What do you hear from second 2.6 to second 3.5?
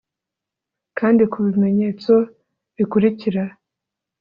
bikurikira